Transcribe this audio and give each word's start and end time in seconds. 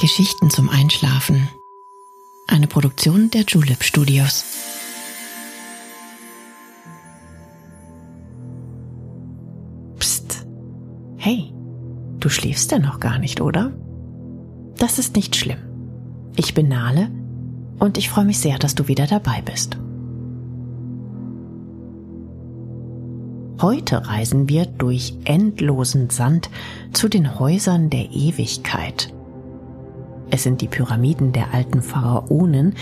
Geschichten 0.00 0.48
zum 0.48 0.70
Einschlafen. 0.70 1.50
Eine 2.46 2.66
Produktion 2.66 3.28
der 3.30 3.42
Julep 3.42 3.84
Studios. 3.84 4.46
Psst. 9.98 10.46
Hey, 11.18 11.52
du 12.18 12.30
schläfst 12.30 12.72
ja 12.72 12.78
noch 12.78 12.98
gar 12.98 13.18
nicht, 13.18 13.42
oder? 13.42 13.74
Das 14.78 14.98
ist 14.98 15.16
nicht 15.16 15.36
schlimm. 15.36 15.58
Ich 16.34 16.54
bin 16.54 16.68
Nale 16.68 17.10
und 17.78 17.98
ich 17.98 18.08
freue 18.08 18.24
mich 18.24 18.38
sehr, 18.38 18.58
dass 18.58 18.74
du 18.74 18.88
wieder 18.88 19.06
dabei 19.06 19.42
bist. 19.42 19.76
Heute 23.60 24.06
reisen 24.06 24.48
wir 24.48 24.64
durch 24.64 25.12
endlosen 25.24 26.08
Sand 26.08 26.48
zu 26.94 27.10
den 27.10 27.38
Häusern 27.38 27.90
der 27.90 28.10
Ewigkeit. 28.12 29.12
Es 30.30 30.44
sind 30.44 30.60
die 30.60 30.68
Pyramiden 30.68 31.32
der 31.32 31.52
alten 31.52 31.82
Pharaonen, 31.82 32.74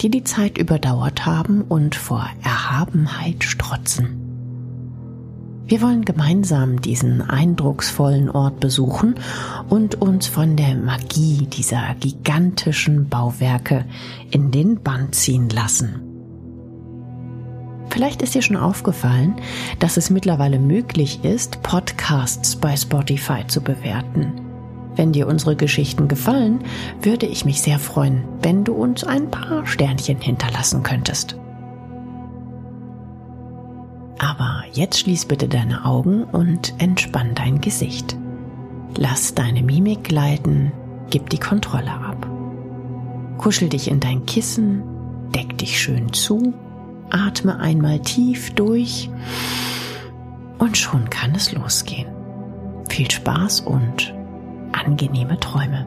die 0.00 0.10
die 0.10 0.24
Zeit 0.24 0.58
überdauert 0.58 1.26
haben 1.26 1.62
und 1.62 1.94
vor 1.94 2.26
Erhabenheit 2.42 3.44
strotzen. 3.44 4.20
Wir 5.66 5.80
wollen 5.80 6.04
gemeinsam 6.04 6.82
diesen 6.82 7.22
eindrucksvollen 7.22 8.28
Ort 8.28 8.60
besuchen 8.60 9.14
und 9.70 10.00
uns 10.00 10.26
von 10.26 10.56
der 10.56 10.74
Magie 10.74 11.46
dieser 11.46 11.94
gigantischen 12.00 13.08
Bauwerke 13.08 13.86
in 14.30 14.50
den 14.50 14.82
Bann 14.82 15.12
ziehen 15.12 15.48
lassen. 15.48 16.02
Vielleicht 17.88 18.22
ist 18.22 18.34
dir 18.34 18.42
schon 18.42 18.56
aufgefallen, 18.56 19.36
dass 19.78 19.96
es 19.96 20.10
mittlerweile 20.10 20.58
möglich 20.58 21.24
ist, 21.24 21.62
Podcasts 21.62 22.56
bei 22.56 22.76
Spotify 22.76 23.46
zu 23.46 23.62
bewerten. 23.62 24.43
Wenn 24.96 25.12
dir 25.12 25.26
unsere 25.26 25.56
Geschichten 25.56 26.08
gefallen, 26.08 26.60
würde 27.02 27.26
ich 27.26 27.44
mich 27.44 27.60
sehr 27.60 27.78
freuen, 27.78 28.24
wenn 28.42 28.64
du 28.64 28.74
uns 28.74 29.04
ein 29.04 29.30
paar 29.30 29.66
Sternchen 29.66 30.20
hinterlassen 30.20 30.82
könntest. 30.82 31.36
Aber 34.18 34.62
jetzt 34.72 35.00
schließ 35.00 35.26
bitte 35.26 35.48
deine 35.48 35.84
Augen 35.84 36.24
und 36.24 36.74
entspann 36.78 37.34
dein 37.34 37.60
Gesicht. 37.60 38.16
Lass 38.96 39.34
deine 39.34 39.62
Mimik 39.62 40.04
gleiten, 40.04 40.72
gib 41.10 41.30
die 41.30 41.40
Kontrolle 41.40 41.90
ab. 41.90 42.26
Kuschel 43.38 43.68
dich 43.68 43.90
in 43.90 43.98
dein 43.98 44.24
Kissen, 44.26 44.82
deck 45.34 45.58
dich 45.58 45.80
schön 45.80 46.12
zu 46.12 46.54
Atme 47.14 47.58
einmal 47.60 48.00
tief 48.00 48.52
durch 48.54 49.08
und 50.58 50.76
schon 50.76 51.08
kann 51.10 51.34
es 51.34 51.52
losgehen. 51.52 52.08
Viel 52.88 53.10
Spaß 53.10 53.60
und 53.60 54.12
angenehme 54.74 55.38
Träume. 55.40 55.86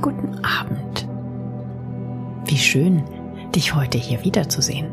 Guten 0.00 0.44
Abend. 0.44 1.08
Wie 2.46 2.58
schön, 2.58 3.04
dich 3.54 3.74
heute 3.74 3.98
hier 3.98 4.24
wiederzusehen. 4.24 4.90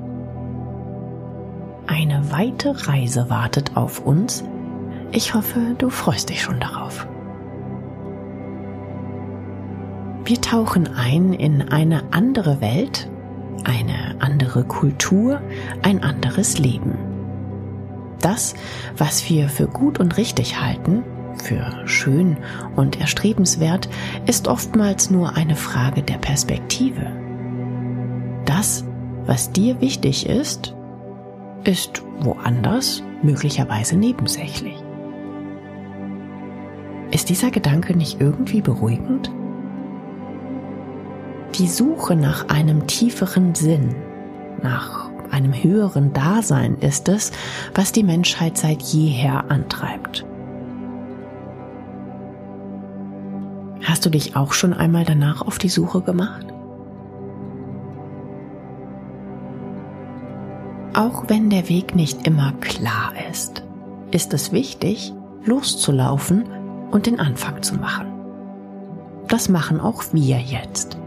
Eine 1.88 2.32
weite 2.32 2.88
Reise 2.88 3.30
wartet 3.30 3.78
auf 3.78 4.06
uns. 4.06 4.44
Ich 5.12 5.34
hoffe, 5.34 5.76
du 5.78 5.90
freust 5.90 6.30
dich 6.30 6.42
schon 6.42 6.60
darauf. 6.60 7.08
Wir 10.26 10.42
tauchen 10.42 10.90
ein 10.96 11.34
in 11.34 11.62
eine 11.72 12.02
andere 12.12 12.60
Welt, 12.60 13.08
eine 13.64 14.05
andere 14.20 14.64
Kultur, 14.64 15.42
ein 15.82 16.04
anderes 16.04 16.58
Leben. 16.58 16.98
Das, 18.22 18.56
was 18.98 19.30
wir 19.30 19.50
für 19.50 19.68
gut 19.68 20.00
und 20.00 20.18
richtig 20.18 20.60
halten, 20.60 21.04
für 21.42 21.88
schön 21.88 22.38
und 22.76 23.00
erstrebenswert, 23.00 23.90
ist 24.26 24.48
oftmals 24.48 25.12
nur 25.12 25.36
eine 25.36 25.56
Frage 25.56 26.02
der 26.02 26.18
Perspektive. 26.18 27.06
Das, 28.46 28.86
was 29.26 29.52
dir 29.52 29.82
wichtig 29.82 30.28
ist, 30.28 30.76
ist 31.64 32.04
woanders 32.20 33.04
möglicherweise 33.24 33.98
nebensächlich. 33.98 34.76
Ist 37.12 37.30
dieser 37.30 37.52
Gedanke 37.52 37.96
nicht 37.96 38.22
irgendwie 38.22 38.62
beruhigend? 38.62 39.32
Die 41.58 41.68
Suche 41.68 42.16
nach 42.16 42.50
einem 42.50 42.88
tieferen 42.88 43.56
Sinn, 43.56 43.96
nach 44.66 45.12
einem 45.30 45.54
höheren 45.54 46.12
Dasein 46.12 46.78
ist 46.80 47.08
es, 47.08 47.32
was 47.76 47.92
die 47.92 48.04
Menschheit 48.04 48.58
seit 48.58 48.82
jeher 48.82 49.52
antreibt. 49.52 50.26
Hast 53.84 54.06
du 54.06 54.10
dich 54.10 54.36
auch 54.36 54.54
schon 54.54 54.74
einmal 54.74 55.06
danach 55.06 55.44
auf 55.44 55.60
die 55.60 55.70
Suche 55.70 56.02
gemacht? 56.02 56.48
Auch 60.96 61.26
wenn 61.28 61.52
der 61.52 61.70
Weg 61.70 61.94
nicht 61.94 62.26
immer 62.26 62.54
klar 62.54 63.14
ist, 63.30 63.64
ist 64.10 64.34
es 64.34 64.52
wichtig, 64.52 65.14
loszulaufen 65.44 66.46
und 66.90 67.06
den 67.06 67.20
Anfang 67.20 67.62
zu 67.62 67.76
machen. 67.76 68.08
Das 69.28 69.48
machen 69.50 69.80
auch 69.80 70.04
wir 70.14 70.40
jetzt. 70.40 70.98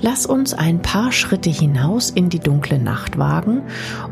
Lass 0.00 0.26
uns 0.26 0.52
ein 0.52 0.82
paar 0.82 1.10
Schritte 1.10 1.50
hinaus 1.50 2.10
in 2.10 2.28
die 2.28 2.38
dunkle 2.38 2.78
Nacht 2.78 3.18
wagen 3.18 3.62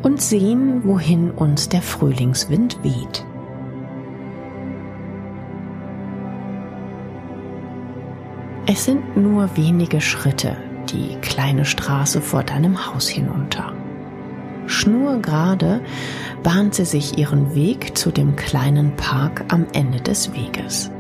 und 0.03 0.21
sehen, 0.21 0.83
wohin 0.84 1.31
uns 1.31 1.69
der 1.69 1.83
Frühlingswind 1.83 2.83
weht. 2.83 3.25
Es 8.67 8.87
sind 8.87 9.17
nur 9.17 9.56
wenige 9.56 10.00
Schritte 10.00 10.56
die 10.89 11.17
kleine 11.21 11.65
Straße 11.65 12.21
vor 12.21 12.43
deinem 12.43 12.87
Haus 12.87 13.09
hinunter. 13.09 13.73
Schnurgerade 14.67 15.83
bahnt 16.43 16.75
sie 16.75 16.87
sich 16.87 17.19
ihren 17.19 17.55
Weg 17.55 17.97
zu 17.97 18.11
dem 18.11 18.37
kleinen 18.37 18.97
Park 18.97 19.44
am 19.49 19.67
Ende 19.73 20.00
des 20.00 20.33
Weges. 20.33 20.91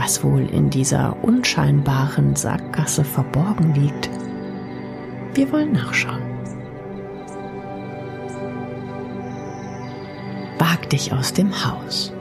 Was 0.00 0.22
wohl 0.22 0.48
in 0.50 0.70
dieser 0.70 1.16
unscheinbaren 1.24 2.36
Sackgasse 2.36 3.02
verborgen 3.02 3.74
liegt, 3.74 4.08
wir 5.34 5.50
wollen 5.50 5.72
nachschauen. 5.72 6.22
Wag 10.56 10.88
dich 10.90 11.12
aus 11.12 11.32
dem 11.32 11.50
Haus. 11.52 12.12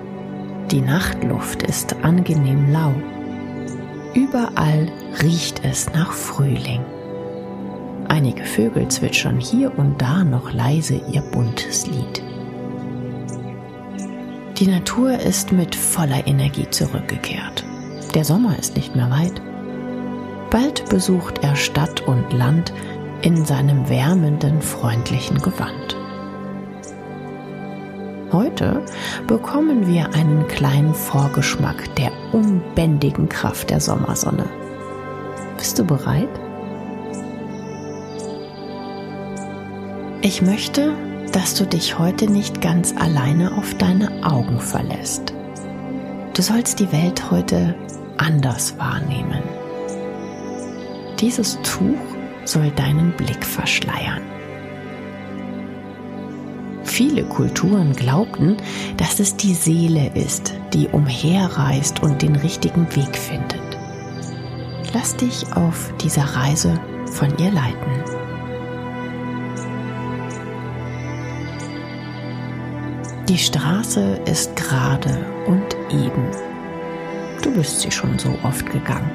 Die 0.71 0.81
Nachtluft 0.81 1.61
ist 1.61 1.95
angenehm 2.01 2.71
lau. 2.71 2.95
Überall 4.15 4.91
riecht 5.21 5.63
es 5.63 5.93
nach 5.93 6.13
Frühling. 6.13 6.83
Einige 8.07 8.43
Vögel 8.43 8.87
zwitschern 8.87 9.39
hier 9.39 9.77
und 9.77 10.01
da 10.01 10.23
noch 10.23 10.51
leise 10.51 10.99
ihr 11.11 11.21
buntes 11.21 11.85
Lied. 11.85 12.26
Die 14.59 14.65
Natur 14.65 15.19
ist 15.19 15.51
mit 15.51 15.75
voller 15.75 16.25
Energie 16.25 16.67
zurückgekehrt. 16.71 17.63
Der 18.15 18.25
Sommer 18.25 18.57
ist 18.57 18.75
nicht 18.75 18.95
mehr 18.95 19.11
weit. 19.11 19.39
Bald 20.49 20.89
besucht 20.89 21.43
er 21.43 21.55
Stadt 21.55 22.01
und 22.07 22.33
Land 22.33 22.73
in 23.21 23.45
seinem 23.45 23.87
wärmenden, 23.87 24.59
freundlichen 24.63 25.37
Gewand. 25.43 25.95
Heute 28.31 28.83
bekommen 29.27 29.85
wir 29.85 30.11
einen 30.15 30.47
kleinen 30.47 30.95
Vorgeschmack 30.95 31.93
der 31.95 32.11
unbändigen 32.33 33.29
Kraft 33.29 33.69
der 33.69 33.79
Sommersonne. 33.79 34.45
Bist 35.57 35.77
du 35.77 35.85
bereit? 35.85 36.29
Ich 40.23 40.41
möchte, 40.41 40.93
dass 41.37 41.53
du 41.53 41.67
dich 41.67 41.99
heute 41.99 42.27
nicht 42.27 42.61
ganz 42.61 42.95
alleine 42.97 43.55
auf 43.55 43.75
deine 43.75 44.23
Augen 44.23 44.59
verlässt. 44.59 45.35
Du 46.33 46.41
sollst 46.41 46.79
die 46.79 46.91
Welt 46.91 47.29
heute 47.29 47.75
anders 48.17 48.75
wahrnehmen. 48.79 49.43
Dieses 51.19 51.59
Tuch 51.61 51.99
soll 52.43 52.71
deinen 52.71 53.11
Blick 53.11 53.45
verschleiern. 53.45 54.23
Viele 56.81 57.23
Kulturen 57.23 57.93
glaubten, 57.93 58.57
dass 58.97 59.19
es 59.19 59.37
die 59.37 59.53
Seele 59.53 60.09
ist, 60.15 60.55
die 60.73 60.87
umherreist 60.87 62.01
und 62.01 62.23
den 62.23 62.35
richtigen 62.35 62.87
Weg 62.95 63.15
findet. 63.15 63.77
Lass 64.91 65.15
dich 65.15 65.45
auf 65.53 65.93
dieser 66.01 66.23
Reise 66.23 66.79
von 67.11 67.29
ihr 67.37 67.51
leiten. 67.51 68.16
Die 73.29 73.37
Straße 73.37 74.21
ist 74.25 74.55
gerade 74.55 75.25
und 75.47 75.75
eben. 75.91 76.31
Du 77.43 77.51
bist 77.51 77.81
sie 77.81 77.91
schon 77.91 78.17
so 78.17 78.33
oft 78.43 78.65
gegangen. 78.71 79.11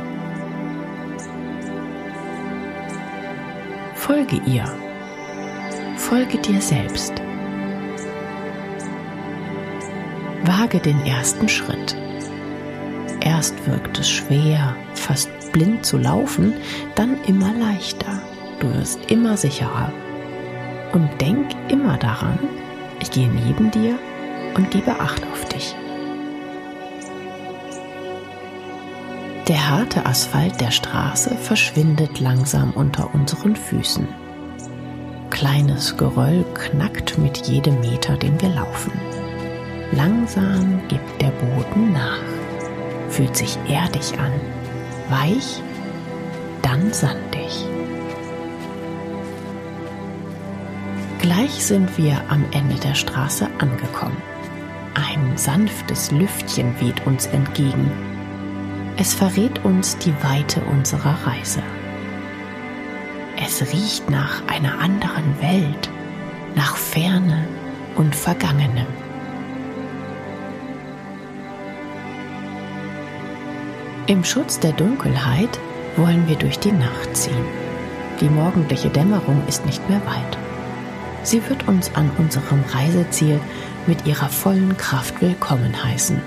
Folge 3.94 4.38
ihr. 4.44 4.70
Folge 5.96 6.36
dir 6.36 6.60
selbst. 6.60 7.14
Wage 10.44 10.78
den 10.78 11.00
ersten 11.06 11.48
Schritt. 11.48 11.96
Erst 13.20 13.66
wirkt 13.66 13.98
es 13.98 14.10
schwer, 14.10 14.76
fast 14.94 15.30
blind 15.52 15.86
zu 15.86 15.96
laufen, 15.96 16.52
dann 16.96 17.16
immer 17.24 17.54
leichter. 17.54 18.20
Du 18.60 18.74
wirst 18.74 19.10
immer 19.10 19.38
sicherer. 19.38 19.90
Und 20.92 21.08
denk 21.18 21.46
immer 21.70 21.96
daran, 21.96 22.38
ich 23.02 23.10
gehe 23.10 23.28
neben 23.28 23.70
dir 23.70 23.98
und 24.54 24.70
gebe 24.70 24.98
Acht 25.00 25.22
auf 25.32 25.44
dich. 25.46 25.74
Der 29.48 29.70
harte 29.70 30.06
Asphalt 30.06 30.60
der 30.60 30.70
Straße 30.70 31.36
verschwindet 31.36 32.20
langsam 32.20 32.70
unter 32.70 33.12
unseren 33.12 33.56
Füßen. 33.56 34.06
Kleines 35.30 35.96
Geröll 35.96 36.44
knackt 36.54 37.18
mit 37.18 37.48
jedem 37.48 37.80
Meter, 37.80 38.16
den 38.16 38.40
wir 38.40 38.50
laufen. 38.50 38.92
Langsam 39.90 40.80
gibt 40.88 41.20
der 41.20 41.32
Boden 41.32 41.92
nach, 41.92 42.22
fühlt 43.08 43.36
sich 43.36 43.58
erdig 43.68 44.16
an, 44.18 44.32
weich, 45.10 45.60
dann 46.62 46.92
sandig. 46.92 47.66
Gleich 51.22 51.64
sind 51.64 51.98
wir 51.98 52.20
am 52.30 52.44
Ende 52.50 52.74
der 52.80 52.96
Straße 52.96 53.48
angekommen. 53.58 54.20
Ein 54.94 55.36
sanftes 55.36 56.10
Lüftchen 56.10 56.74
weht 56.80 57.06
uns 57.06 57.26
entgegen. 57.26 57.92
Es 58.96 59.14
verrät 59.14 59.64
uns 59.64 59.96
die 59.98 60.12
Weite 60.24 60.60
unserer 60.62 61.16
Reise. 61.24 61.62
Es 63.40 63.62
riecht 63.72 64.10
nach 64.10 64.42
einer 64.48 64.80
anderen 64.80 65.40
Welt, 65.40 65.88
nach 66.56 66.74
Ferne 66.74 67.46
und 67.94 68.16
Vergangenem. 68.16 68.88
Im 74.08 74.24
Schutz 74.24 74.58
der 74.58 74.72
Dunkelheit 74.72 75.56
wollen 75.96 76.26
wir 76.26 76.36
durch 76.36 76.58
die 76.58 76.72
Nacht 76.72 77.16
ziehen. 77.16 77.46
Die 78.20 78.28
morgendliche 78.28 78.88
Dämmerung 78.88 79.40
ist 79.46 79.64
nicht 79.66 79.88
mehr 79.88 80.04
weit. 80.04 80.41
Sie 81.24 81.48
wird 81.48 81.68
uns 81.68 81.94
an 81.94 82.10
unserem 82.18 82.62
Reiseziel 82.72 83.40
mit 83.86 84.06
ihrer 84.06 84.28
vollen 84.28 84.76
Kraft 84.76 85.20
willkommen 85.20 85.84
heißen. 85.84 86.20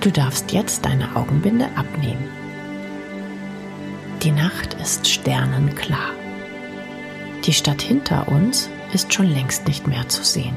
Du 0.00 0.10
darfst 0.10 0.52
jetzt 0.52 0.84
deine 0.84 1.14
Augenbinde 1.16 1.68
abnehmen. 1.76 2.28
Die 4.22 4.32
Nacht 4.32 4.74
ist 4.74 5.08
sternenklar. 5.08 6.10
Die 7.44 7.52
Stadt 7.52 7.82
hinter 7.82 8.28
uns 8.28 8.70
ist 8.92 9.12
schon 9.12 9.26
längst 9.26 9.66
nicht 9.66 9.86
mehr 9.88 10.08
zu 10.08 10.22
sehen. 10.22 10.54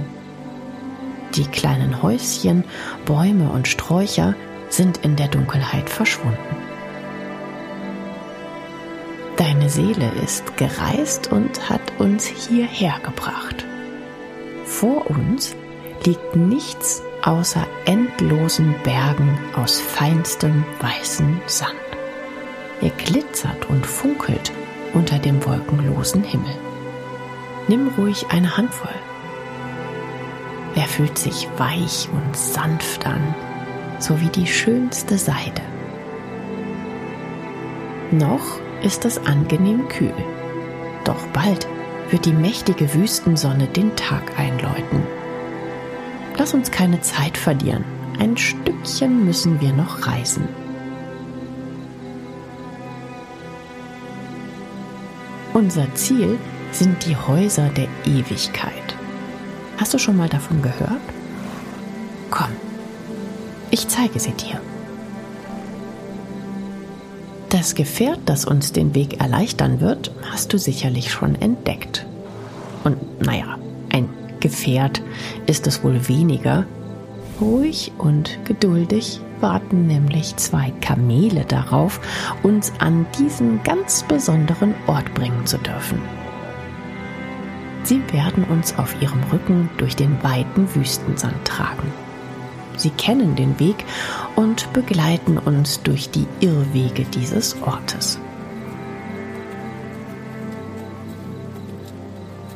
Die 1.36 1.46
kleinen 1.46 2.02
Häuschen, 2.02 2.64
Bäume 3.06 3.50
und 3.50 3.68
Sträucher 3.68 4.36
sind 4.70 4.98
in 4.98 5.16
der 5.16 5.28
Dunkelheit 5.28 5.90
verschwunden. 5.90 6.65
Deine 9.66 9.74
Seele 9.74 10.12
ist 10.24 10.58
gereist 10.58 11.32
und 11.32 11.72
hat 11.72 11.82
uns 11.98 12.28
hierher 12.28 13.00
gebracht. 13.02 13.66
Vor 14.64 15.10
uns 15.10 15.56
liegt 16.06 16.36
nichts 16.36 17.02
außer 17.24 17.66
endlosen 17.86 18.76
Bergen 18.84 19.40
aus 19.56 19.82
feinstem 19.82 20.64
weißen 20.82 21.42
Sand. 21.48 21.74
Er 22.80 22.92
glitzert 22.92 23.68
und 23.68 23.88
funkelt 23.88 24.52
unter 24.94 25.18
dem 25.18 25.44
wolkenlosen 25.44 26.24
Himmel. 26.24 26.56
Nimm 27.68 27.88
ruhig 27.98 28.28
eine 28.30 28.58
Handvoll. 28.58 28.94
Er 30.76 30.86
fühlt 30.86 31.18
sich 31.18 31.48
weich 31.58 32.08
und 32.12 32.38
sanft 32.38 33.08
an, 33.08 33.34
so 33.98 34.22
wie 34.22 34.30
die 34.30 34.46
schönste 34.46 35.18
Seide. 35.18 35.64
Noch 38.12 38.60
ist 38.86 39.04
es 39.04 39.18
angenehm 39.26 39.88
kühl. 39.90 40.14
Doch 41.04 41.26
bald 41.34 41.68
wird 42.12 42.26
die 42.26 42.34
mächtige 42.34 42.94
Wüstensonne 42.94 43.68
den 43.68 43.96
Tag 43.96 44.38
einläuten. 44.38 45.02
Lass 46.38 46.54
uns 46.54 46.70
keine 46.70 47.02
Zeit 47.02 47.36
verlieren. 47.36 47.84
Ein 48.20 48.38
Stückchen 48.38 49.26
müssen 49.26 49.60
wir 49.60 49.74
noch 49.74 50.06
reisen. 50.08 50.48
Unser 55.54 55.94
Ziel 55.96 56.38
sind 56.72 57.06
die 57.06 57.16
Häuser 57.16 57.70
der 57.70 57.88
Ewigkeit. 58.06 58.96
Hast 59.78 59.94
du 59.94 59.98
schon 59.98 60.18
mal 60.18 60.30
davon 60.30 60.62
gehört? 60.62 61.02
Komm, 62.30 62.52
ich 63.72 63.88
zeige 63.88 64.20
sie 64.20 64.34
dir. 64.34 64.62
Das 67.50 67.76
Gefährt, 67.76 68.20
das 68.26 68.46
uns 68.46 68.72
den 68.72 68.96
Weg 68.96 69.22
erleichtern 69.22 69.80
wird, 69.80 70.12
hast 70.32 70.52
du 70.54 70.58
sicherlich 70.58 71.12
schon 71.12 71.36
entdeckt. 71.36 72.06
Und 72.84 72.98
naja, 73.26 73.58
ein 73.92 74.10
Gefährt 74.40 75.02
ist 75.46 75.68
es 75.68 75.84
wohl 75.84 76.08
weniger. 76.08 76.66
Ruhig 77.40 77.92
und 77.98 78.40
geduldig 78.46 79.20
warten 79.42 79.88
nämlich 79.88 80.36
zwei 80.38 80.72
Kamele 80.82 81.46
darauf, 81.46 82.00
uns 82.44 82.72
an 82.80 83.06
diesen 83.20 83.62
ganz 83.64 84.04
besonderen 84.04 84.74
Ort 84.88 85.14
bringen 85.14 85.46
zu 85.46 85.58
dürfen. 85.58 86.02
Sie 87.84 88.02
werden 88.12 88.46
uns 88.46 88.78
auf 88.80 89.00
ihrem 89.02 89.22
Rücken 89.32 89.70
durch 89.78 89.96
den 89.96 90.24
weiten 90.24 90.74
Wüstensand 90.74 91.46
tragen. 91.46 91.94
Sie 92.78 92.90
kennen 92.90 93.36
den 93.36 93.60
Weg 93.60 93.86
und 94.36 94.72
begleiten 94.74 95.38
uns 95.38 95.82
durch 95.82 96.10
die 96.10 96.28
Irrwege 96.40 97.06
dieses 97.06 97.62
Ortes. 97.62 98.20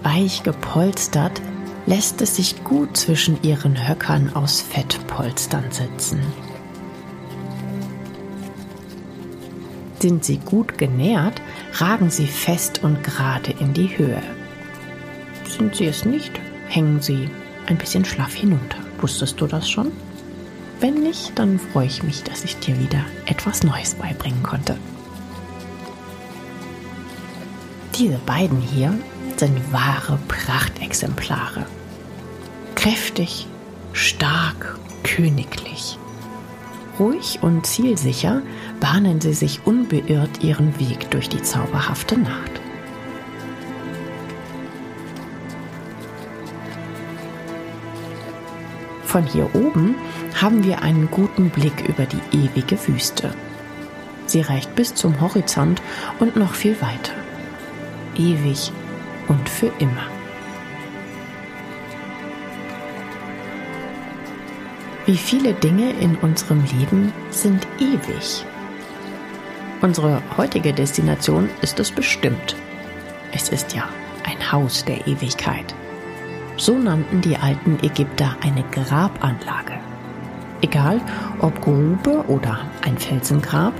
Weich 0.03 0.43
gepolstert 0.43 1.41
lässt 1.85 2.21
es 2.21 2.35
sich 2.35 2.63
gut 2.63 2.97
zwischen 2.97 3.41
ihren 3.43 3.87
Höckern 3.87 4.35
aus 4.35 4.61
Fettpolstern 4.61 5.71
sitzen. 5.71 6.21
Sind 9.99 10.23
sie 10.23 10.37
gut 10.37 10.77
genährt, 10.77 11.41
ragen 11.73 12.09
sie 12.09 12.27
fest 12.27 12.83
und 12.83 13.03
gerade 13.03 13.51
in 13.59 13.73
die 13.73 13.97
Höhe. 13.97 14.21
Sind 15.45 15.75
sie 15.75 15.87
es 15.87 16.05
nicht, 16.05 16.31
hängen 16.67 17.01
sie 17.01 17.29
ein 17.65 17.77
bisschen 17.77 18.05
schlaff 18.05 18.33
hinunter. 18.33 18.77
Wusstest 19.01 19.39
du 19.41 19.47
das 19.47 19.69
schon? 19.69 19.91
Wenn 20.79 20.95
nicht, 20.95 21.37
dann 21.37 21.59
freue 21.59 21.87
ich 21.87 22.03
mich, 22.03 22.23
dass 22.23 22.43
ich 22.43 22.57
dir 22.57 22.79
wieder 22.79 23.03
etwas 23.25 23.63
Neues 23.63 23.95
beibringen 23.95 24.43
konnte. 24.43 24.77
Diese 27.95 28.17
beiden 28.19 28.61
hier 28.61 28.97
sind 29.35 29.73
wahre 29.73 30.17
Prachtexemplare. 30.29 31.65
Kräftig, 32.75 33.47
stark, 33.91 34.77
königlich. 35.03 35.97
Ruhig 36.97 37.39
und 37.41 37.65
zielsicher 37.65 38.41
bahnen 38.79 39.19
sie 39.19 39.33
sich 39.33 39.61
unbeirrt 39.65 40.43
ihren 40.43 40.79
Weg 40.79 41.11
durch 41.11 41.27
die 41.27 41.41
zauberhafte 41.41 42.17
Nacht. 42.17 42.58
Von 49.09 49.25
hier 49.25 49.49
oben 49.55 49.95
haben 50.39 50.63
wir 50.63 50.83
einen 50.83 51.09
guten 51.09 51.49
Blick 51.49 51.89
über 51.89 52.05
die 52.05 52.21
ewige 52.37 52.77
Wüste. 52.87 53.33
Sie 54.27 54.41
reicht 54.41 54.75
bis 54.75 54.93
zum 54.93 55.19
Horizont 55.19 55.81
und 56.19 56.35
noch 56.35 56.53
viel 56.53 56.79
weiter. 56.79 57.13
Ewig 58.15 58.71
und 59.27 59.49
für 59.49 59.71
immer. 59.79 60.05
Wie 65.07 65.17
viele 65.17 65.53
Dinge 65.55 65.89
in 65.93 66.15
unserem 66.17 66.63
Leben 66.65 67.11
sind 67.31 67.65
ewig? 67.79 68.45
Unsere 69.81 70.21
heutige 70.37 70.71
Destination 70.71 71.49
ist 71.63 71.79
es 71.79 71.89
bestimmt. 71.89 72.55
Es 73.31 73.49
ist 73.49 73.73
ja 73.73 73.89
ein 74.23 74.51
Haus 74.51 74.85
der 74.85 75.07
Ewigkeit. 75.07 75.73
So 76.59 76.77
nannten 76.77 77.21
die 77.21 77.37
alten 77.37 77.79
Ägypter 77.81 78.35
eine 78.41 78.63
Grabanlage. 78.69 79.79
Egal 80.61 80.99
ob 81.39 81.61
Grube 81.61 82.25
oder 82.27 82.59
ein 82.81 82.97
Felsengrab, 82.97 83.73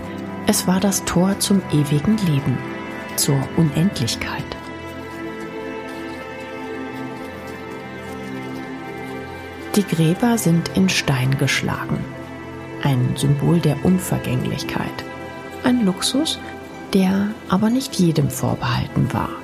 es 0.48 0.66
war 0.66 0.80
das 0.80 1.04
Tor 1.04 1.38
zum 1.40 1.62
ewigen 1.74 2.18
Leben, 2.26 2.58
zur 3.18 3.38
Unendlichkeit. 3.58 4.46
Die 9.76 9.84
Gräber 9.84 10.38
sind 10.38 10.72
in 10.76 10.88
Stein 10.88 11.38
geschlagen, 11.38 12.00
ein 12.82 13.12
Symbol 13.18 13.60
der 13.60 13.84
Unvergänglichkeit, 13.84 15.04
ein 15.66 15.86
Luxus, 15.86 16.40
der 16.94 17.28
aber 17.50 17.70
nicht 17.70 17.96
jedem 17.96 18.30
vorbehalten 18.30 19.12
war. 19.12 19.39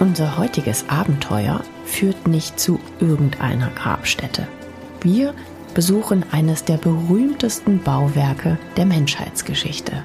Unser 0.00 0.36
heutiges 0.38 0.88
Abenteuer 0.88 1.62
führt 1.84 2.26
nicht 2.26 2.58
zu 2.58 2.80
irgendeiner 3.00 3.70
Grabstätte. 3.70 4.46
Wir 5.00 5.34
besuchen 5.74 6.24
eines 6.32 6.64
der 6.64 6.76
berühmtesten 6.76 7.80
Bauwerke 7.82 8.58
der 8.76 8.86
Menschheitsgeschichte. 8.86 10.04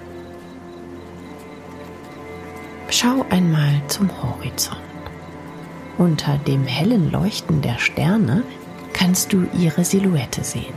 Schau 2.89 3.25
einmal 3.29 3.81
zum 3.87 4.09
Horizont. 4.21 4.77
Unter 5.97 6.37
dem 6.37 6.65
hellen 6.65 7.11
Leuchten 7.11 7.61
der 7.61 7.77
Sterne 7.77 8.43
kannst 8.93 9.33
du 9.33 9.47
ihre 9.57 9.83
Silhouette 9.83 10.43
sehen. 10.43 10.73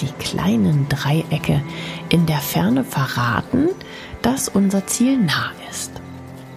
Die 0.00 0.12
kleinen 0.18 0.88
Dreiecke 0.88 1.62
in 2.10 2.26
der 2.26 2.38
Ferne 2.38 2.84
verraten, 2.84 3.68
dass 4.22 4.48
unser 4.48 4.86
Ziel 4.86 5.18
nah 5.18 5.52
ist. 5.70 5.92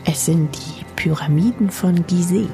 Es 0.03 0.25
sind 0.25 0.55
die 0.55 0.78
Pyramiden 0.99 1.69
von 1.69 2.05
Gizeh. 2.07 2.49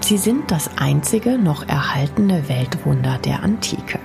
Sie 0.00 0.16
sind 0.16 0.50
das 0.50 0.70
einzige 0.78 1.36
noch 1.36 1.68
erhaltene 1.68 2.48
Weltwunder 2.48 3.18
der 3.18 3.42
Antike. 3.42 3.98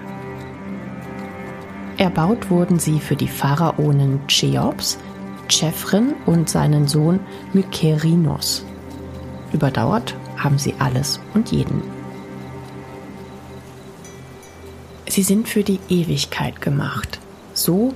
Erbaut 1.96 2.50
wurden 2.50 2.80
sie 2.80 3.00
für 3.00 3.16
die 3.16 3.30
Pharaonen 3.30 4.28
Cheops, 4.28 5.00
Chephren 5.48 6.16
und 6.26 6.50
seinen 6.50 6.90
Sohn 6.90 7.22
Mykerinos. 7.54 8.66
Überdauert 9.54 10.18
haben 10.36 10.58
sie 10.58 10.76
alles 10.80 11.22
und 11.34 11.50
jeden. 11.54 11.82
Sie 15.08 15.24
sind 15.24 15.48
für 15.48 15.64
die 15.64 15.80
Ewigkeit 15.88 16.60
gemacht, 16.60 17.20
so 17.54 17.94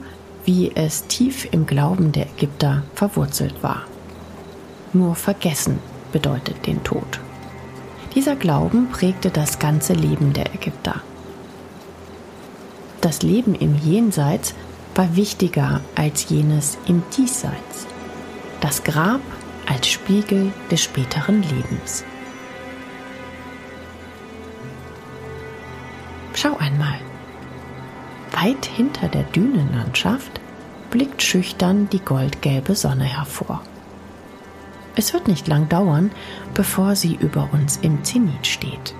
wie 0.47 0.71
es 0.73 1.05
tief 1.07 1.45
im 1.51 1.65
Glauben 1.65 2.13
der 2.13 2.25
Ägypter 2.27 2.83
verwurzelt 2.95 3.61
war. 3.61 3.83
Nur 4.93 5.13
vergessen 5.15 5.79
bedeutet 6.13 6.65
den 6.65 6.83
Tod. 6.85 7.19
Dieser 8.15 8.37
Glauben 8.37 8.89
prägte 8.89 9.29
das 9.29 9.59
ganze 9.59 9.91
Leben 9.91 10.31
der 10.31 10.55
Ägypter. 10.55 11.01
Das 13.01 13.23
Leben 13.23 13.55
im 13.55 13.75
Jenseits 13.75 14.55
war 14.95 15.17
wichtiger 15.17 15.81
als 15.95 16.29
jenes 16.29 16.77
im 16.87 17.03
Diesseits. 17.17 17.85
Das 18.61 18.85
Grab 18.85 19.21
als 19.67 19.87
Spiegel 19.89 20.53
des 20.71 20.81
späteren 20.81 21.43
Lebens. 21.43 22.05
Schau 26.33 26.55
einmal. 26.57 26.99
Weit 28.31 28.65
hinter 28.65 29.09
der 29.09 29.23
Dünenlandschaft 29.23 30.36
blickt 30.89 31.21
schüchtern 31.21 31.89
die 31.89 31.99
goldgelbe 31.99 32.75
Sonne 32.75 33.05
hervor. 33.05 33.61
Es 34.95 35.13
wird 35.13 35.27
nicht 35.27 35.47
lang 35.47 35.69
dauern, 35.69 36.11
bevor 36.53 36.95
sie 36.95 37.15
über 37.15 37.49
uns 37.51 37.77
im 37.77 38.03
Zenit 38.03 38.47
steht. 38.47 38.95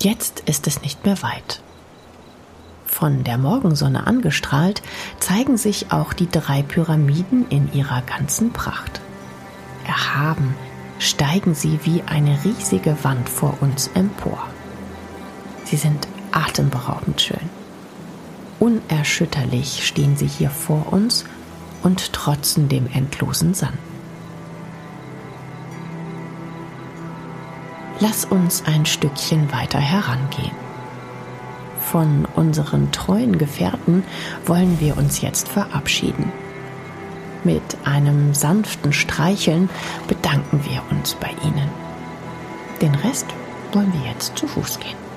Jetzt 0.00 0.40
ist 0.40 0.66
es 0.66 0.82
nicht 0.82 1.04
mehr 1.06 1.22
weit. 1.22 1.62
Von 2.86 3.22
der 3.22 3.38
Morgensonne 3.38 4.06
angestrahlt 4.06 4.82
zeigen 5.20 5.56
sich 5.56 5.92
auch 5.92 6.12
die 6.12 6.28
drei 6.28 6.62
Pyramiden 6.62 7.46
in 7.50 7.72
ihrer 7.72 8.02
ganzen 8.02 8.52
Pracht. 8.52 9.00
Erhaben 9.86 10.56
steigen 10.98 11.54
sie 11.54 11.78
wie 11.84 12.02
eine 12.02 12.36
riesige 12.44 12.96
Wand 13.04 13.28
vor 13.28 13.58
uns 13.60 13.90
empor. 13.94 14.48
Sie 15.72 15.78
sind 15.78 16.06
atemberaubend 16.32 17.18
schön. 17.18 17.48
Unerschütterlich 18.60 19.86
stehen 19.86 20.18
sie 20.18 20.26
hier 20.26 20.50
vor 20.50 20.92
uns 20.92 21.24
und 21.82 22.12
trotzen 22.12 22.68
dem 22.68 22.90
endlosen 22.92 23.54
Sand. 23.54 23.78
Lass 28.00 28.26
uns 28.26 28.64
ein 28.66 28.84
Stückchen 28.84 29.50
weiter 29.50 29.78
herangehen. 29.78 30.54
Von 31.80 32.28
unseren 32.36 32.92
treuen 32.92 33.38
Gefährten 33.38 34.04
wollen 34.44 34.78
wir 34.78 34.98
uns 34.98 35.22
jetzt 35.22 35.48
verabschieden. 35.48 36.30
Mit 37.44 37.62
einem 37.84 38.34
sanften 38.34 38.92
Streicheln 38.92 39.70
bedanken 40.06 40.66
wir 40.66 40.82
uns 40.90 41.14
bei 41.14 41.30
Ihnen. 41.42 41.70
Den 42.82 42.94
Rest 42.96 43.28
wollen 43.72 43.90
wir 43.94 44.10
jetzt 44.10 44.36
zu 44.36 44.46
Fuß 44.46 44.78
gehen. 44.78 45.11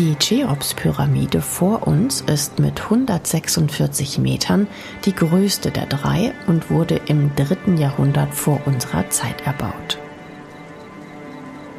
Die 0.00 0.14
Cheops-Pyramide 0.14 1.42
vor 1.42 1.86
uns 1.86 2.22
ist 2.22 2.58
mit 2.58 2.80
146 2.84 4.16
Metern 4.16 4.66
die 5.04 5.14
größte 5.14 5.70
der 5.70 5.84
drei 5.84 6.32
und 6.46 6.70
wurde 6.70 7.02
im 7.04 7.36
dritten 7.36 7.76
Jahrhundert 7.76 8.34
vor 8.34 8.62
unserer 8.64 9.10
Zeit 9.10 9.42
erbaut. 9.46 9.98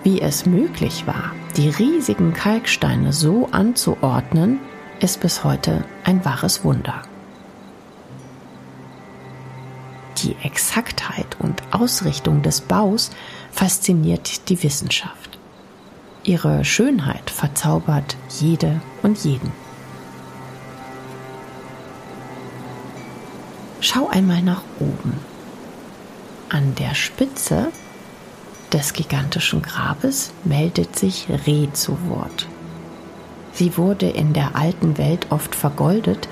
Wie 0.03 0.21
es 0.21 0.45
möglich 0.45 1.07
war, 1.07 1.33
die 1.57 1.69
riesigen 1.69 2.31
Kalksteine 2.33 3.11
so 3.11 3.49
anzuordnen, 3.51 4.59
ist 4.99 5.19
bis 5.19 5.43
heute 5.43 5.83
ein 6.03 6.23
wahres 6.23 6.63
Wunder. 6.63 7.01
Die 10.19 10.35
Exaktheit 10.43 11.37
und 11.39 11.63
Ausrichtung 11.71 12.43
des 12.43 12.61
Baus 12.61 13.09
fasziniert 13.51 14.47
die 14.49 14.61
Wissenschaft. 14.61 15.30
Ihre 16.23 16.63
Schönheit 16.63 17.31
verzaubert 17.31 18.15
jede 18.29 18.79
und 19.01 19.23
jeden. 19.23 19.51
Schau 23.79 24.07
einmal 24.07 24.43
nach 24.43 24.61
oben. 24.79 25.17
An 26.49 26.75
der 26.75 26.93
Spitze 26.93 27.71
des 28.71 28.93
gigantischen 28.93 29.63
Grabes 29.63 30.31
meldet 30.43 30.97
sich 30.97 31.27
Re 31.47 31.69
zu 31.73 31.97
Wort. 32.07 32.47
Sie 33.53 33.75
wurde 33.75 34.07
in 34.07 34.33
der 34.33 34.55
alten 34.55 34.99
Welt 34.99 35.27
oft 35.31 35.55
vergoldet, 35.55 36.29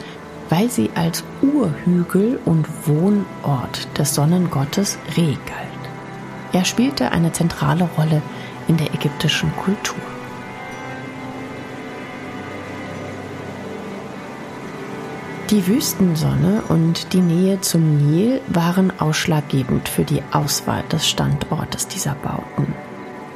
weil 0.49 0.69
sie 0.69 0.91
als 0.93 1.23
Urhügel 1.41 2.39
und 2.45 2.67
Wohnort 2.87 3.87
des 3.97 4.13
Sonnengottes 4.13 4.99
Re 5.17 5.37
galt. 5.47 5.69
Er 6.53 6.65
spielte 6.65 7.11
eine 7.11 7.31
zentrale 7.31 7.89
Rolle 7.97 8.21
in 8.69 8.77
der 8.77 8.93
ägyptischen 8.93 9.53
Kultur. 9.57 9.97
Die 15.49 15.67
Wüstensonne 15.67 16.63
und 16.69 17.11
die 17.11 17.21
Nähe 17.21 17.59
zum 17.59 17.97
Nil 17.97 18.39
waren 18.47 18.97
ausschlaggebend 19.01 19.89
für 19.89 20.05
die 20.05 20.21
Auswahl 20.31 20.83
des 20.91 21.09
Standortes 21.09 21.89
dieser 21.89 22.15
Bauten. 22.15 22.73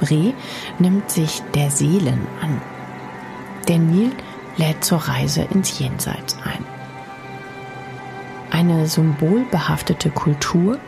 Re 0.02 0.34
nimmt 0.80 1.12
sich 1.12 1.42
der 1.54 1.70
Seelen 1.70 2.26
an 2.42 2.62
der 3.68 3.80
Nil 3.80 4.12
lädt 4.58 4.84
zur 4.84 5.00
Reise 5.00 5.44
ins 5.44 5.80
Jenseits 5.80 6.38
ein. 6.44 6.66
Eine 8.52 8.88
symbolbehaftete 8.88 10.10
Kultur, 10.10 10.80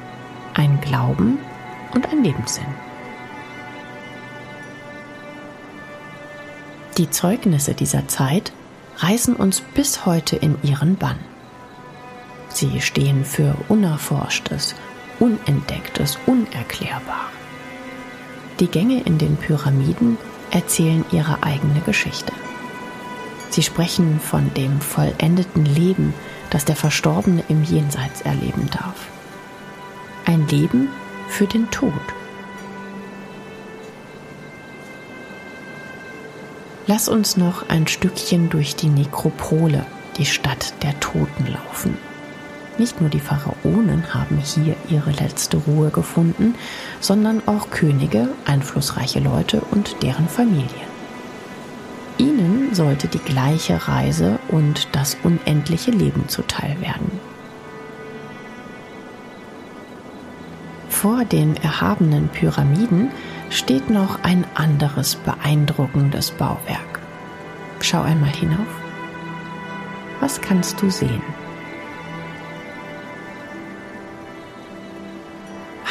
ein 0.54 0.80
Glauben 0.82 1.40
und 1.94 2.12
ein 2.12 2.24
Lebenssinn. 2.24 2.66
Die 6.98 7.10
Zeugnisse 7.10 7.74
dieser 7.74 8.08
Zeit 8.08 8.54
reißen 8.98 9.36
uns 9.36 9.60
bis 9.60 10.06
heute 10.06 10.38
in 10.38 10.58
ihren 10.64 10.96
Bann. 10.96 11.20
Sie 12.48 12.80
stehen 12.80 13.26
für 13.26 13.58
Unerforschtes, 13.68 14.76
Unentdecktes, 15.20 16.18
Unerklärbar. 16.26 17.30
Die 18.62 18.68
Gänge 18.68 19.02
in 19.02 19.18
den 19.18 19.36
Pyramiden 19.36 20.18
erzählen 20.52 21.04
ihre 21.12 21.44
eigene 21.44 21.82
Geschichte. 21.82 22.32
Sie 23.50 23.64
sprechen 23.64 24.22
von 24.22 24.54
dem 24.54 24.80
vollendeten 24.80 25.66
Leben, 25.66 26.14
das 26.50 26.64
der 26.64 26.78
Verstorbene 26.78 27.44
im 27.50 27.66
Jenseits 27.66 28.22
erleben 28.22 28.70
darf. 28.72 29.08
Ein 30.26 30.48
Leben 30.48 30.88
für 31.28 31.46
den 31.46 31.70
Tod. 31.72 31.92
Lass 36.88 37.10
uns 37.10 37.36
noch 37.36 37.68
ein 37.68 37.88
Stückchen 37.88 38.50
durch 38.50 38.76
die 38.76 38.90
Nekropole, 38.90 39.88
die 40.18 40.26
Stadt 40.26 40.76
der 40.84 41.00
Toten, 41.00 41.48
laufen. 41.48 41.98
Nicht 42.78 43.02
nur 43.02 43.10
die 43.10 43.20
Pharaonen 43.20 44.14
haben 44.14 44.38
hier 44.38 44.76
ihre 44.90 45.12
letzte 45.12 45.58
Ruhe 45.58 45.90
gefunden, 45.90 46.54
sondern 47.00 47.42
auch 47.48 47.72
Könige, 47.72 48.30
einflussreiche 48.46 49.20
Leute 49.20 49.62
und 49.72 50.04
deren 50.04 50.28
Familien. 50.28 50.96
Ihnen 52.20 52.76
sollte 52.76 53.08
die 53.08 53.20
gleiche 53.20 53.88
Reise 53.88 54.38
und 54.50 54.88
das 54.92 55.18
unendliche 55.24 55.92
Leben 55.92 56.30
zuteil 56.30 56.80
werden. 56.82 57.20
Vor 61.06 61.24
den 61.24 61.56
erhabenen 61.58 62.30
Pyramiden 62.30 63.12
steht 63.52 63.92
noch 63.92 64.24
ein 64.24 64.44
anderes 64.56 65.14
beeindruckendes 65.14 66.32
Bauwerk. 66.32 67.00
Schau 67.80 68.02
einmal 68.02 68.32
hinauf. 68.32 68.66
Was 70.20 70.42
kannst 70.42 70.82
du 70.82 70.90
sehen? 70.90 71.22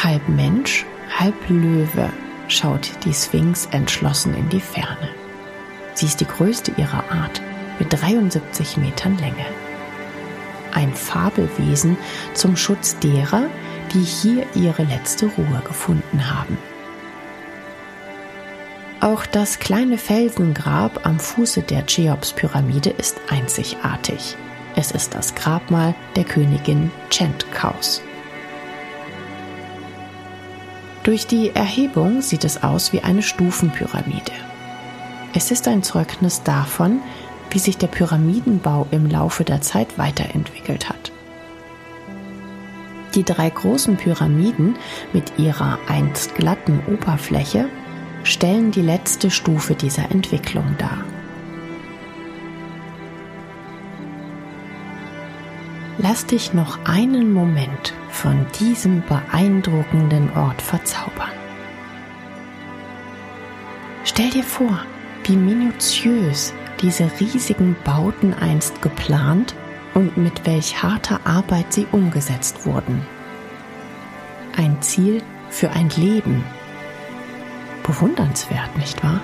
Halb 0.03 0.29
Mensch, 0.29 0.85
halb 1.17 1.37
Löwe 1.49 2.11
schaut 2.49 2.91
die 3.05 3.15
Sphinx 3.15 3.67
entschlossen 3.67 4.35
in 4.35 4.49
die 4.49 4.59
Ferne. 4.59 5.11
Sie 5.95 6.07
ist 6.07 6.21
die 6.21 6.27
größte 6.27 6.73
ihrer 6.77 7.05
Art 7.13 7.41
mit 7.79 7.93
73 7.93 8.79
Metern 8.79 9.17
Länge. 9.19 9.47
Ein 10.73 10.93
Fabelwesen 10.93 11.97
zum 12.33 12.57
Schutz 12.57 12.99
derer, 12.99 13.45
die 13.95 14.03
hier 14.03 14.45
ihre 14.55 14.83
letzte 14.83 15.27
Ruhe 15.27 15.63
gefunden 15.65 16.31
haben. 16.31 16.59
Auch 19.01 19.27
das 19.27 19.59
kleine 19.59 19.99
Felsengrab 19.99 21.07
am 21.07 21.19
Fuße 21.19 21.63
der 21.63 21.87
Cheops-Pyramide 21.87 22.91
ist 22.91 23.21
einzigartig. 23.29 24.37
Es 24.77 24.91
ist 24.91 25.15
das 25.15 25.35
Grabmal 25.35 25.95
der 26.17 26.25
Königin 26.25 26.91
Chentkaus. 27.11 28.03
Durch 31.05 31.27
die 31.27 31.51
Erhebung 31.55 32.23
sieht 32.23 32.45
es 32.45 32.63
aus 32.63 32.93
wie 32.93 33.03
eine 33.03 33.23
Stufenpyramide. 33.23 34.33
Es 35.35 35.51
ist 35.51 35.69
ein 35.69 35.83
Zeugnis 35.83 36.43
davon, 36.43 37.01
wie 37.51 37.59
sich 37.59 37.77
der 37.77 37.89
Pyramidenbau 37.89 38.89
im 38.91 39.09
Laufe 39.09 39.45
der 39.45 39.61
Zeit 39.61 39.99
weiterentwickelt 39.99 40.89
hat. 40.89 41.13
Die 43.15 43.23
drei 43.23 43.49
großen 43.49 43.97
Pyramiden 43.97 44.77
mit 45.13 45.39
ihrer 45.39 45.79
einst 45.89 46.35
glatten 46.35 46.81
Oberfläche 46.87 47.69
stellen 48.25 48.73
die 48.73 48.83
letzte 48.83 49.31
Stufe 49.31 49.75
dieser 49.75 50.11
Entwicklung 50.11 50.75
dar. 50.79 51.05
Lass 55.99 56.27
dich 56.27 56.53
noch 56.53 56.85
einen 56.85 57.33
Moment 57.33 57.95
von 58.11 58.47
diesem 58.59 59.03
beeindruckenden 59.03 60.29
Ort 60.37 60.61
verzaubern. 60.61 61.31
Stell 64.05 64.31
dir 64.31 64.43
vor, 64.43 64.81
wie 65.25 65.37
minutiös 65.37 66.53
diese 66.81 67.09
riesigen 67.21 67.77
Bauten 67.85 68.35
einst 68.35 68.83
geplant 68.83 69.55
und 69.95 70.17
mit 70.17 70.45
welch 70.47 70.83
harter 70.83 71.21
Arbeit 71.25 71.73
sie 71.73 71.87
umgesetzt 71.91 72.67
wurden. 72.67 73.07
Ein 74.57 74.83
Ziel 74.83 75.23
für 75.49 75.71
ein 75.71 75.89
Leben, 75.91 76.45
bewundernswert, 77.85 78.77
nicht 78.77 79.03
wahr? 79.03 79.21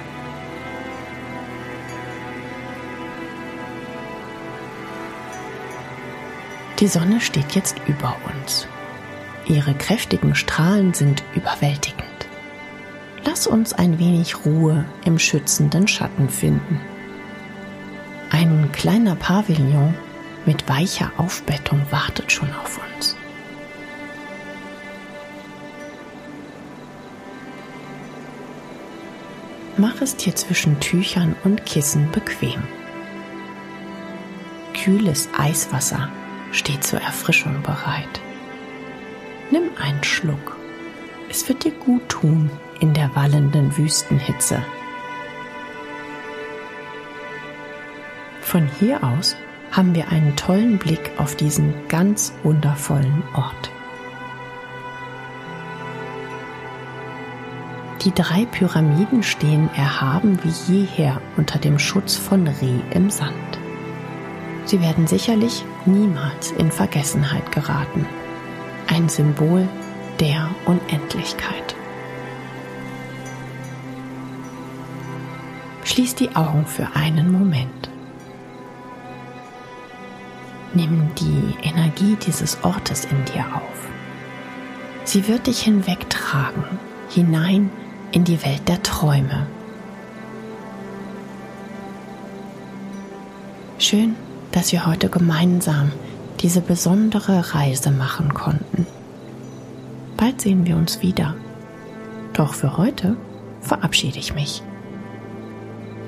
Die 6.79 6.89
Sonne 6.89 7.21
steht 7.21 7.53
jetzt 7.55 7.77
über 7.87 8.17
uns. 8.33 8.67
Ihre 9.47 9.75
kräftigen 9.75 10.35
Strahlen 10.35 10.95
sind 10.95 11.23
überwältigend. 11.35 12.07
Lass 13.25 13.47
uns 13.47 13.75
ein 13.75 13.99
wenig 13.99 14.47
Ruhe 14.47 14.87
im 15.05 15.19
schützenden 15.19 15.89
Schatten 15.89 16.31
finden. 16.31 16.81
Ein 18.31 18.71
kleiner 18.73 19.15
Pavillon 19.15 19.95
mit 20.47 20.69
weicher 20.69 21.13
Aufbettung 21.17 21.81
wartet 21.91 22.33
schon 22.33 22.53
auf 22.55 22.79
uns. 22.79 23.17
Mach 29.77 30.01
es 30.03 30.17
dir 30.17 30.35
zwischen 30.35 30.79
Tüchern 30.81 31.35
und 31.45 31.65
Kissen 31.65 32.11
bequem. 32.11 32.63
Kühles 34.75 35.29
Eiswasser 35.39 36.11
steht 36.53 36.85
zur 36.85 37.01
Erfrischung 37.01 37.63
bereit. 37.63 38.21
Nimm 39.51 39.71
einen 39.81 40.05
Schluck. 40.05 40.57
Es 41.29 41.49
wird 41.49 41.65
dir 41.65 41.73
gut 41.73 42.09
tun 42.09 42.51
in 42.81 42.95
der 42.95 43.15
wallenden 43.15 43.77
Wüstenhitze. 43.77 44.63
Von 48.41 48.69
hier 48.79 49.03
aus 49.05 49.37
haben 49.71 49.95
wir 49.95 50.09
einen 50.09 50.37
tollen 50.37 50.79
Blick 50.79 51.13
auf 51.17 51.37
diesen 51.37 51.75
ganz 51.89 52.33
wundervollen 52.43 53.23
Ort. 53.35 53.71
Die 58.05 58.13
drei 58.13 58.47
Pyramiden 58.47 59.23
stehen 59.23 59.69
erhaben 59.77 60.39
wie 60.43 60.73
jeher 60.73 61.21
unter 61.37 61.59
dem 61.59 61.79
Schutz 61.79 62.17
von 62.17 62.47
Reh 62.47 62.81
im 62.93 63.11
Sand. 63.11 63.35
Sie 64.65 64.81
werden 64.81 65.07
sicherlich 65.07 65.65
niemals 65.85 66.53
in 66.53 66.71
Vergessenheit 66.71 67.53
geraten. 67.53 68.07
Ein 68.89 69.09
Symbol 69.09 69.69
der 70.19 70.49
Unendlichkeit. 70.65 71.75
Schließ 75.85 76.15
die 76.15 76.35
Augen 76.37 76.67
für 76.67 76.89
einen 76.95 77.33
Moment. 77.33 77.90
Nimm 80.73 81.11
die 81.17 81.57
Energie 81.63 82.17
dieses 82.25 82.63
Ortes 82.63 83.05
in 83.05 83.25
dir 83.25 83.45
auf. 83.55 83.89
Sie 85.05 85.27
wird 85.27 85.49
dich 85.49 85.63
hinwegtragen, 85.63 86.63
hinein 87.09 87.71
in 88.13 88.23
die 88.25 88.45
Welt 88.45 88.69
der 88.69 88.81
Träume. 88.83 89.47
Schön, 93.79 94.15
dass 94.53 94.71
wir 94.71 94.87
heute 94.87 95.09
gemeinsam 95.09 95.91
diese 96.41 96.61
besondere 96.61 97.55
Reise 97.55 97.91
machen 97.91 98.33
konnten. 98.35 98.87
Bald 100.17 100.41
sehen 100.41 100.67
wir 100.67 100.77
uns 100.77 101.03
wieder. 101.03 101.35
Doch 102.35 102.55
für 102.55 102.77
heute 102.77 103.17
verabschiede 103.61 104.19
ich 104.19 104.35
mich. 104.35 104.63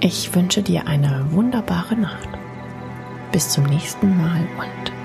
Ich 0.01 0.35
wünsche 0.35 0.63
dir 0.63 0.87
eine 0.87 1.33
wunderbare 1.33 1.97
Nacht. 1.97 2.29
Bis 3.33 3.49
zum 3.49 3.65
nächsten 3.65 4.15
Mal 4.19 4.47
und 4.59 5.02